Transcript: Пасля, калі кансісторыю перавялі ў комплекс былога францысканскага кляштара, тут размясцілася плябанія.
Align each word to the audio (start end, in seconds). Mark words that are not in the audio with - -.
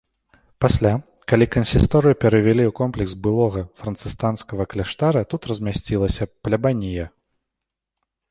Пасля, 0.63 0.91
калі 1.31 1.45
кансісторыю 1.55 2.15
перавялі 2.23 2.63
ў 2.67 2.71
комплекс 2.79 3.13
былога 3.27 3.61
францысканскага 3.81 4.67
кляштара, 4.71 5.21
тут 5.33 5.41
размясцілася 5.51 6.29
плябанія. 6.47 7.05